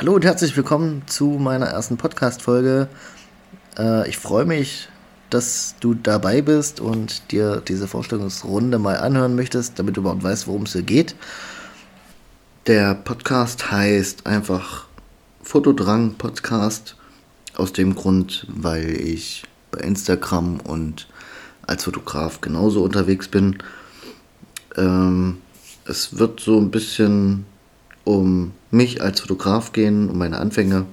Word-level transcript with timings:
Hallo 0.00 0.14
und 0.14 0.24
herzlich 0.24 0.56
willkommen 0.56 1.02
zu 1.06 1.24
meiner 1.24 1.66
ersten 1.66 1.96
Podcast-Folge. 1.96 2.86
Äh, 3.76 4.08
ich 4.08 4.16
freue 4.16 4.44
mich, 4.44 4.88
dass 5.28 5.74
du 5.80 5.92
dabei 5.92 6.40
bist 6.40 6.78
und 6.78 7.32
dir 7.32 7.60
diese 7.66 7.88
Vorstellungsrunde 7.88 8.78
mal 8.78 8.98
anhören 8.98 9.34
möchtest, 9.34 9.76
damit 9.76 9.96
du 9.96 10.02
überhaupt 10.02 10.22
weißt, 10.22 10.46
worum 10.46 10.62
es 10.62 10.74
hier 10.74 10.82
geht. 10.82 11.16
Der 12.68 12.94
Podcast 12.94 13.72
heißt 13.72 14.24
einfach 14.24 14.86
Fotodrang 15.42 16.14
Podcast 16.14 16.94
aus 17.56 17.72
dem 17.72 17.96
Grund, 17.96 18.46
weil 18.50 19.00
ich 19.00 19.42
bei 19.72 19.80
Instagram 19.80 20.60
und 20.60 21.08
als 21.66 21.82
Fotograf 21.82 22.40
genauso 22.40 22.84
unterwegs 22.84 23.26
bin. 23.26 23.58
Ähm, 24.76 25.38
es 25.86 26.16
wird 26.20 26.38
so 26.38 26.56
ein 26.56 26.70
bisschen 26.70 27.46
um 28.08 28.52
mich 28.70 29.02
als 29.02 29.20
Fotograf 29.20 29.72
gehen, 29.72 30.08
um 30.08 30.16
meine 30.16 30.38
Anfänge, 30.38 30.86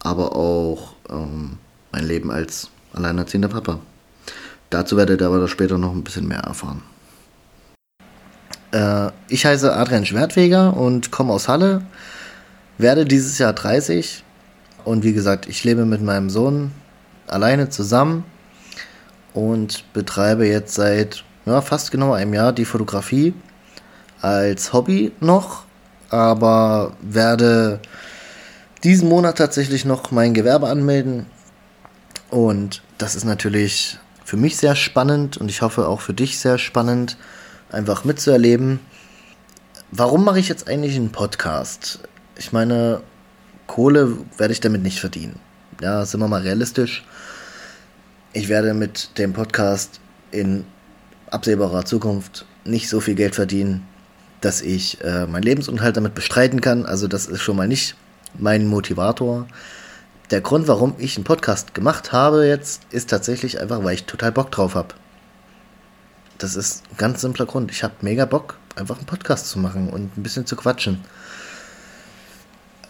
aber 0.00 0.34
auch 0.34 0.94
ähm, 1.10 1.58
mein 1.92 2.06
Leben 2.06 2.30
als 2.30 2.70
alleinerziehender 2.94 3.48
Papa. 3.48 3.78
Dazu 4.70 4.96
werdet 4.96 5.20
ihr 5.20 5.26
aber 5.26 5.46
später 5.48 5.76
noch 5.76 5.92
ein 5.92 6.02
bisschen 6.02 6.26
mehr 6.26 6.38
erfahren. 6.38 6.82
Äh, 8.72 9.10
ich 9.28 9.44
heiße 9.44 9.76
Adrian 9.76 10.06
Schwertweger 10.06 10.74
und 10.74 11.10
komme 11.10 11.30
aus 11.30 11.46
Halle, 11.46 11.82
werde 12.78 13.04
dieses 13.04 13.36
Jahr 13.36 13.52
30 13.52 14.24
und 14.86 15.04
wie 15.04 15.12
gesagt, 15.12 15.46
ich 15.46 15.62
lebe 15.62 15.84
mit 15.84 16.00
meinem 16.00 16.30
Sohn 16.30 16.72
alleine 17.26 17.68
zusammen 17.68 18.24
und 19.34 19.84
betreibe 19.92 20.46
jetzt 20.46 20.74
seit 20.74 21.22
ja, 21.44 21.60
fast 21.60 21.90
genau 21.90 22.14
einem 22.14 22.32
Jahr 22.32 22.54
die 22.54 22.64
Fotografie 22.64 23.34
als 24.22 24.72
Hobby 24.72 25.12
noch 25.20 25.64
aber 26.14 26.96
werde 27.00 27.80
diesen 28.84 29.08
Monat 29.08 29.36
tatsächlich 29.38 29.84
noch 29.84 30.10
mein 30.10 30.32
Gewerbe 30.32 30.68
anmelden. 30.68 31.26
Und 32.30 32.82
das 32.98 33.16
ist 33.16 33.24
natürlich 33.24 33.98
für 34.24 34.36
mich 34.36 34.56
sehr 34.56 34.76
spannend 34.76 35.36
und 35.36 35.50
ich 35.50 35.62
hoffe 35.62 35.88
auch 35.88 36.00
für 36.00 36.14
dich 36.14 36.38
sehr 36.38 36.58
spannend, 36.58 37.16
einfach 37.70 38.04
mitzuerleben. 38.04 38.80
Warum 39.90 40.24
mache 40.24 40.38
ich 40.38 40.48
jetzt 40.48 40.68
eigentlich 40.68 40.96
einen 40.96 41.12
Podcast? 41.12 42.00
Ich 42.36 42.52
meine, 42.52 43.02
Kohle 43.66 44.16
werde 44.38 44.52
ich 44.52 44.60
damit 44.60 44.82
nicht 44.82 45.00
verdienen. 45.00 45.38
Ja, 45.80 46.06
sind 46.06 46.20
wir 46.20 46.28
mal 46.28 46.42
realistisch. 46.42 47.04
Ich 48.32 48.48
werde 48.48 48.74
mit 48.74 49.18
dem 49.18 49.32
Podcast 49.32 50.00
in 50.30 50.64
absehbarer 51.30 51.84
Zukunft 51.84 52.46
nicht 52.64 52.88
so 52.88 53.00
viel 53.00 53.14
Geld 53.14 53.34
verdienen, 53.34 53.86
dass 54.44 54.60
ich 54.60 55.02
äh, 55.02 55.26
meinen 55.26 55.42
Lebensunterhalt 55.42 55.96
damit 55.96 56.14
bestreiten 56.14 56.60
kann. 56.60 56.84
Also 56.84 57.08
das 57.08 57.26
ist 57.26 57.40
schon 57.40 57.56
mal 57.56 57.68
nicht 57.68 57.96
mein 58.38 58.66
Motivator. 58.66 59.46
Der 60.30 60.40
Grund, 60.40 60.68
warum 60.68 60.94
ich 60.98 61.16
einen 61.16 61.24
Podcast 61.24 61.74
gemacht 61.74 62.12
habe 62.12 62.46
jetzt, 62.46 62.82
ist 62.90 63.08
tatsächlich 63.10 63.60
einfach, 63.60 63.82
weil 63.82 63.94
ich 63.94 64.04
total 64.04 64.32
Bock 64.32 64.50
drauf 64.50 64.74
habe. 64.74 64.94
Das 66.38 66.56
ist 66.56 66.82
ein 66.90 66.96
ganz 66.96 67.20
simpler 67.20 67.46
Grund. 67.46 67.70
Ich 67.70 67.82
habe 67.82 67.94
mega 68.02 68.24
Bock, 68.24 68.58
einfach 68.76 68.98
einen 68.98 69.06
Podcast 69.06 69.48
zu 69.48 69.58
machen 69.58 69.88
und 69.88 70.16
ein 70.16 70.22
bisschen 70.22 70.46
zu 70.46 70.56
quatschen. 70.56 71.00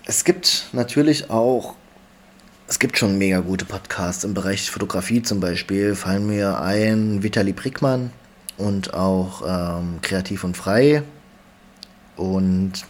Es 0.07 0.25
gibt 0.25 0.69
natürlich 0.73 1.31
auch, 1.31 1.75
es 2.67 2.79
gibt 2.79 2.99
schon 2.99 3.17
mega 3.17 3.41
gute 3.41 3.65
Podcasts 3.65 4.25
im 4.25 4.35
Bereich 4.35 4.71
Fotografie 4.71 5.23
zum 5.23 5.41
Beispiel. 5.41 5.95
Fallen 5.95 6.27
mir 6.27 6.61
ein 6.61 7.23
Vitali 7.23 7.53
Brickmann 7.53 8.11
und 8.57 8.95
auch 8.95 9.43
ähm, 9.47 10.01
Kreativ 10.03 10.45
und 10.45 10.57
Frei 10.57 11.05
und 12.17 12.85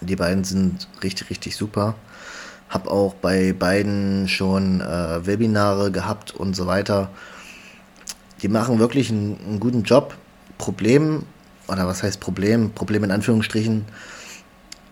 die 0.00 0.16
beiden 0.16 0.44
sind 0.44 0.88
richtig, 1.02 1.30
richtig 1.30 1.56
super. 1.56 1.94
Hab 2.68 2.88
auch 2.88 3.14
bei 3.14 3.52
beiden 3.52 4.28
schon 4.28 4.80
äh, 4.80 5.26
Webinare 5.26 5.90
gehabt 5.92 6.32
und 6.32 6.54
so 6.54 6.66
weiter. 6.66 7.10
Die 8.42 8.48
machen 8.48 8.78
wirklich 8.78 9.10
einen, 9.10 9.38
einen 9.46 9.60
guten 9.60 9.82
Job. 9.82 10.16
Problem, 10.58 11.24
oder 11.68 11.86
was 11.86 12.02
heißt 12.02 12.20
Problem? 12.20 12.72
Problem 12.72 13.04
in 13.04 13.10
Anführungsstrichen. 13.10 13.84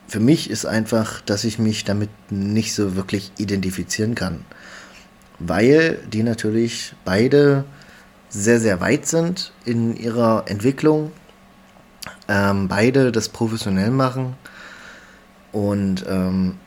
Für 0.06 0.20
mich 0.20 0.50
ist 0.50 0.66
einfach, 0.66 1.20
dass 1.22 1.44
ich 1.44 1.58
mich 1.58 1.84
damit 1.84 2.10
nicht 2.30 2.74
so 2.74 2.96
wirklich 2.96 3.32
identifizieren 3.38 4.14
kann. 4.14 4.44
Weil 5.38 5.98
die 6.12 6.22
natürlich 6.22 6.94
beide 7.04 7.64
sehr, 8.28 8.60
sehr 8.60 8.80
weit 8.80 9.06
sind 9.06 9.52
in 9.64 9.96
ihrer 9.96 10.44
Entwicklung 10.46 11.12
ähm, 12.28 12.68
beide 12.68 13.12
das 13.12 13.28
professionell 13.28 13.90
machen 13.90 14.36
und 15.52 16.04
ähm, 16.08 16.58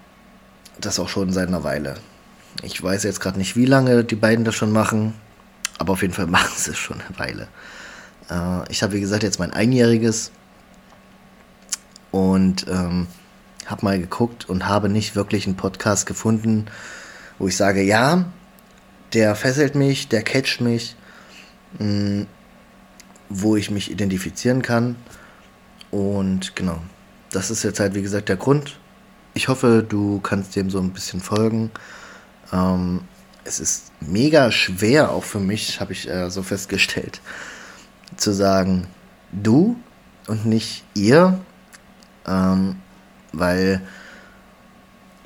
das 0.80 1.00
auch 1.00 1.10
schon 1.10 1.32
seit 1.32 1.48
einer 1.48 1.64
Weile. 1.64 1.96
Ich 2.64 2.82
weiß 2.82 3.04
jetzt 3.04 3.20
gerade 3.20 3.38
nicht, 3.38 3.56
wie 3.56 3.66
lange 3.66 4.04
die 4.04 4.16
beiden 4.16 4.46
das 4.46 4.56
schon 4.56 4.72
machen, 4.72 5.14
aber 5.78 5.94
auf 5.94 6.02
jeden 6.02 6.14
Fall 6.14 6.28
machen 6.28 6.54
sie 6.56 6.72
es 6.72 6.78
schon 6.78 7.02
eine 7.02 7.20
Weile. 7.20 7.48
Äh, 8.30 8.72
ich 8.72 8.84
habe, 8.84 8.94
wie 8.94 9.02
gesagt, 9.02 9.24
jetzt 9.24 9.40
mein 9.40 9.52
einjähriges 9.52 10.32
und 12.12 12.66
ähm, 12.68 13.08
habe 13.66 13.86
mal 13.86 14.00
geguckt 14.00 14.48
und 14.48 14.68
habe 14.68 14.90
nicht 14.90 15.16
wirklich 15.16 15.46
einen 15.46 15.58
Podcast 15.58 16.06
gefunden, 16.06 16.66
wo 17.38 17.48
ich 17.48 17.58
sage, 17.58 17.82
ja, 17.82 18.26
der 19.14 19.36
fesselt 19.36 19.76
mich, 19.76 20.08
der 20.08 20.24
catcht 20.24 20.62
mich, 20.62 20.96
mh, 21.80 21.86
mm, 21.86 22.28
wo 23.30 23.58
ich 23.58 23.70
mich 23.70 23.92
identifizieren 23.92 24.62
kann 24.62 24.96
und 25.92 26.56
genau, 26.56 26.82
das 27.32 27.52
ist 27.52 27.64
jetzt 27.64 27.80
halt, 27.80 27.94
wie 27.96 28.02
gesagt, 28.02 28.30
der 28.30 28.38
Grund. 28.38 28.80
Ich 29.34 29.48
hoffe, 29.48 29.86
du 29.88 30.20
kannst 30.22 30.56
dem 30.56 30.70
so 30.70 30.80
ein 30.80 30.92
bisschen 30.92 31.20
folgen. 31.20 31.72
Ähm, 32.52 33.02
es 33.44 33.60
ist 33.60 33.92
mega 34.02 34.52
schwer, 34.52 35.12
auch 35.12 35.24
für 35.24 35.40
mich, 35.40 35.80
habe 35.80 35.94
ich 35.94 36.10
äh, 36.10 36.30
so 36.30 36.44
festgestellt, 36.44 37.22
zu 38.18 38.34
sagen, 38.34 38.88
du 39.32 39.78
und 40.28 40.46
nicht 40.46 40.84
ihr, 40.94 41.40
ähm, 42.26 42.76
weil 43.32 43.82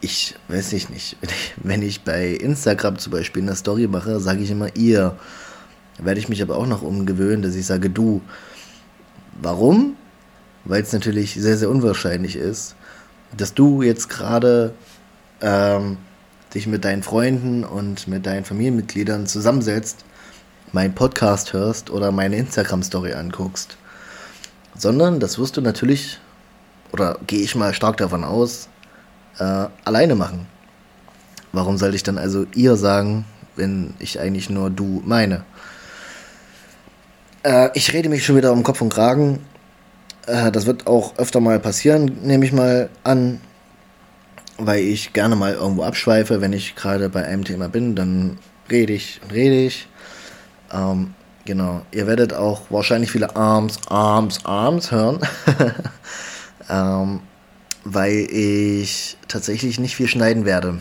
ich 0.01 0.35
weiß 0.47 0.73
ich 0.73 0.89
nicht, 0.89 1.17
wenn 1.21 1.29
ich, 1.29 1.53
wenn 1.57 1.81
ich 1.81 2.03
bei 2.03 2.27
Instagram 2.27 2.97
zum 2.97 3.11
Beispiel 3.11 3.43
eine 3.43 3.55
Story 3.55 3.87
mache, 3.87 4.19
sage 4.19 4.41
ich 4.41 4.51
immer 4.51 4.75
ihr. 4.75 5.17
Werde 5.99 6.19
ich 6.19 6.29
mich 6.29 6.41
aber 6.41 6.57
auch 6.57 6.65
noch 6.65 6.81
umgewöhnen, 6.81 7.43
dass 7.43 7.55
ich 7.55 7.65
sage 7.65 7.89
du. 7.89 8.21
Warum? 9.39 9.95
Weil 10.65 10.81
es 10.81 10.93
natürlich 10.93 11.33
sehr, 11.33 11.57
sehr 11.57 11.69
unwahrscheinlich 11.69 12.35
ist, 12.35 12.75
dass 13.35 13.53
du 13.53 13.81
jetzt 13.81 14.09
gerade 14.09 14.73
ähm, 15.41 15.97
dich 16.53 16.67
mit 16.67 16.85
deinen 16.85 17.03
Freunden 17.03 17.63
und 17.63 18.07
mit 18.07 18.25
deinen 18.25 18.45
Familienmitgliedern 18.45 19.27
zusammensetzt, 19.27 20.05
meinen 20.71 20.93
Podcast 20.93 21.53
hörst 21.53 21.89
oder 21.89 22.11
meine 22.11 22.37
Instagram-Story 22.37 23.13
anguckst. 23.13 23.77
Sondern 24.77 25.19
das 25.19 25.37
wirst 25.37 25.57
du 25.57 25.61
natürlich, 25.61 26.19
oder 26.91 27.19
gehe 27.27 27.41
ich 27.41 27.55
mal 27.55 27.73
stark 27.73 27.97
davon 27.97 28.23
aus, 28.23 28.69
äh, 29.37 29.67
alleine 29.85 30.15
machen. 30.15 30.47
Warum 31.51 31.77
sollte 31.77 31.95
ich 31.95 32.03
dann 32.03 32.17
also 32.17 32.45
ihr 32.55 32.75
sagen, 32.77 33.25
wenn 33.55 33.93
ich 33.99 34.19
eigentlich 34.19 34.49
nur 34.49 34.69
du 34.69 35.01
meine? 35.05 35.43
Äh, 37.43 37.69
ich 37.73 37.91
rede 37.93 38.09
mich 38.09 38.25
schon 38.25 38.37
wieder 38.37 38.53
um 38.53 38.63
Kopf 38.63 38.81
und 38.81 38.93
Kragen. 38.93 39.39
Äh, 40.27 40.51
das 40.51 40.65
wird 40.65 40.87
auch 40.87 41.17
öfter 41.17 41.39
mal 41.39 41.59
passieren, 41.59 42.17
nehme 42.23 42.45
ich 42.45 42.53
mal 42.53 42.89
an, 43.03 43.41
weil 44.57 44.79
ich 44.81 45.13
gerne 45.13 45.35
mal 45.35 45.53
irgendwo 45.53 45.83
abschweife. 45.83 46.41
Wenn 46.41 46.53
ich 46.53 46.75
gerade 46.75 47.09
bei 47.09 47.25
einem 47.25 47.43
Thema 47.43 47.69
bin, 47.69 47.95
dann 47.95 48.37
rede 48.69 48.93
ich 48.93 49.19
und 49.23 49.33
rede 49.33 49.65
ich. 49.65 49.87
Ähm, 50.71 51.13
genau, 51.45 51.81
ihr 51.91 52.07
werdet 52.07 52.33
auch 52.33 52.61
wahrscheinlich 52.69 53.11
viele 53.11 53.35
Arms, 53.35 53.79
Arms, 53.87 54.45
Arms 54.45 54.91
hören. 54.91 55.19
ähm, 56.69 57.21
weil 57.83 58.27
ich 58.31 59.17
tatsächlich 59.27 59.79
nicht 59.79 59.95
viel 59.95 60.07
schneiden 60.07 60.45
werde. 60.45 60.79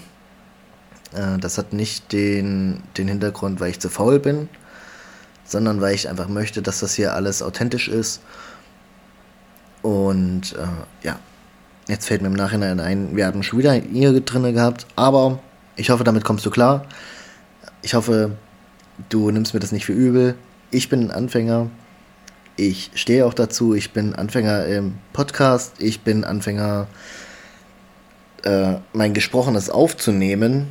Äh, 1.15 1.39
das 1.39 1.57
hat 1.57 1.73
nicht 1.73 2.13
den, 2.13 2.83
den 2.99 3.09
Hintergrund, 3.09 3.59
weil 3.61 3.71
ich 3.71 3.81
zu 3.81 3.89
faul 3.89 4.19
bin, 4.19 4.51
sondern 5.45 5.81
weil 5.81 5.95
ich 5.95 6.11
einfach 6.11 6.29
möchte, 6.29 6.61
dass 6.61 6.81
das 6.81 6.95
hier 6.95 7.15
alles 7.15 7.43
authentisch 7.43 7.89
ist 7.89 8.21
und 9.83 10.55
äh, 10.55 11.07
ja, 11.07 11.19
jetzt 11.89 12.07
fällt 12.07 12.23
mir 12.23 12.29
im 12.29 12.35
Nachhinein 12.35 12.81
ein, 12.81 13.17
wir 13.17 13.27
hatten 13.27 13.43
schon 13.43 13.59
wieder 13.59 13.77
ihr 13.77 14.21
drin 14.21 14.55
gehabt, 14.55 14.87
aber 14.97 15.39
ich 15.77 15.91
hoffe, 15.91 16.05
damit 16.05 16.25
kommst 16.25 16.45
du 16.45 16.51
klar. 16.51 16.85
Ich 17.83 17.95
hoffe, 17.95 18.33
du 19.09 19.31
nimmst 19.31 19.55
mir 19.55 19.61
das 19.61 19.73
nicht 19.73 19.87
für 19.87 19.93
übel. 19.93 20.35
Ich 20.71 20.89
bin 20.89 21.05
ein 21.05 21.11
Anfänger. 21.11 21.71
Ich 22.57 22.91
stehe 22.95 23.25
auch 23.25 23.33
dazu. 23.33 23.75
Ich 23.75 23.93
bin 23.93 24.15
Anfänger 24.15 24.67
im 24.67 24.99
Podcast. 25.13 25.77
Ich 25.79 26.03
bin 26.03 26.25
Anfänger, 26.25 26.89
äh, 28.43 28.75
mein 28.93 29.15
Gesprochenes 29.15 29.71
aufzunehmen. 29.71 30.69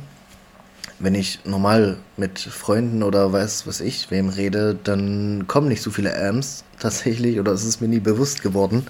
Wenn 1.02 1.14
ich 1.14 1.40
normal 1.46 1.96
mit 2.18 2.38
Freunden 2.38 3.02
oder 3.02 3.32
weiß 3.32 3.66
was 3.66 3.80
ich 3.80 4.10
wem 4.10 4.28
rede, 4.28 4.78
dann 4.84 5.46
kommen 5.46 5.68
nicht 5.68 5.82
so 5.82 5.90
viele 5.90 6.14
Amps 6.14 6.62
tatsächlich 6.78 7.40
oder 7.40 7.52
es 7.52 7.64
ist 7.64 7.80
mir 7.80 7.88
nie 7.88 8.00
bewusst 8.00 8.42
geworden. 8.42 8.86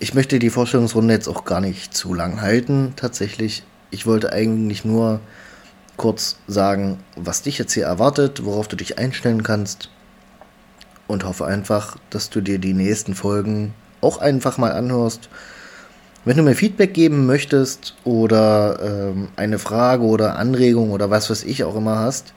ich 0.00 0.14
möchte 0.14 0.38
die 0.38 0.50
Vorstellungsrunde 0.50 1.14
jetzt 1.14 1.28
auch 1.28 1.44
gar 1.44 1.60
nicht 1.60 1.94
zu 1.94 2.14
lang 2.14 2.40
halten, 2.40 2.92
tatsächlich. 2.96 3.64
Ich 3.90 4.06
wollte 4.06 4.32
eigentlich 4.32 4.84
nur 4.84 5.20
kurz 5.96 6.36
sagen, 6.46 6.98
was 7.16 7.42
dich 7.42 7.58
jetzt 7.58 7.72
hier 7.72 7.86
erwartet, 7.86 8.44
worauf 8.44 8.68
du 8.68 8.76
dich 8.76 8.98
einstellen 8.98 9.42
kannst. 9.42 9.90
Und 11.06 11.24
hoffe 11.24 11.46
einfach, 11.46 11.96
dass 12.10 12.28
du 12.28 12.42
dir 12.42 12.58
die 12.58 12.74
nächsten 12.74 13.14
Folgen 13.14 13.72
auch 14.02 14.18
einfach 14.18 14.58
mal 14.58 14.72
anhörst. 14.72 15.30
Wenn 16.28 16.36
du 16.36 16.42
mir 16.42 16.54
Feedback 16.54 16.92
geben 16.92 17.24
möchtest 17.24 17.94
oder 18.04 18.80
ähm, 18.82 19.28
eine 19.36 19.58
Frage 19.58 20.02
oder 20.04 20.36
Anregung 20.36 20.90
oder 20.90 21.08
was 21.08 21.30
weiß 21.30 21.42
ich 21.44 21.64
auch 21.64 21.74
immer 21.74 22.00
hast, 22.00 22.34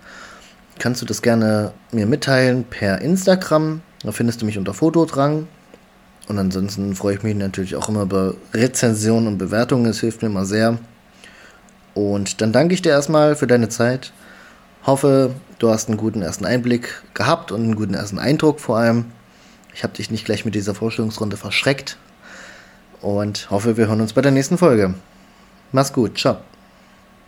kannst 0.79 1.01
du 1.01 1.05
das 1.05 1.21
gerne 1.21 1.73
mir 1.91 2.05
mitteilen 2.05 2.63
per 2.63 3.01
Instagram. 3.01 3.81
Da 4.01 4.13
findest 4.13 4.41
du 4.41 4.45
mich 4.45 4.57
unter 4.57 4.73
Fotodrang. 4.73 5.45
Und 6.29 6.39
ansonsten 6.39 6.95
freue 6.95 7.15
ich 7.15 7.23
mich 7.23 7.35
natürlich 7.35 7.75
auch 7.75 7.89
immer 7.89 8.03
über 8.03 8.35
Rezensionen 8.53 9.27
und 9.27 9.37
Bewertungen. 9.37 9.87
Es 9.87 9.99
hilft 9.99 10.21
mir 10.21 10.29
immer 10.29 10.45
sehr. 10.45 10.77
Und 11.93 12.39
dann 12.39 12.53
danke 12.53 12.73
ich 12.73 12.81
dir 12.81 12.91
erstmal 12.91 13.35
für 13.35 13.47
deine 13.47 13.67
Zeit. 13.67 14.13
Hoffe, 14.85 15.31
du 15.59 15.69
hast 15.69 15.89
einen 15.89 15.97
guten 15.97 16.21
ersten 16.21 16.45
Einblick 16.45 17.03
gehabt 17.13 17.51
und 17.51 17.61
einen 17.61 17.75
guten 17.75 17.95
ersten 17.95 18.19
Eindruck 18.19 18.61
vor 18.61 18.77
allem. 18.77 19.07
Ich 19.75 19.83
habe 19.83 19.97
dich 19.97 20.11
nicht 20.11 20.23
gleich 20.23 20.45
mit 20.45 20.55
dieser 20.55 20.75
Vorstellungsrunde 20.75 21.35
verschreckt. 21.35 21.97
Und 23.01 23.49
hoffe, 23.49 23.77
wir 23.77 23.87
hören 23.87 24.01
uns 24.01 24.13
bei 24.13 24.21
der 24.21 24.31
nächsten 24.31 24.57
Folge. 24.57 24.93
Mach's 25.71 25.93
gut. 25.93 26.17
Ciao. 26.17 26.37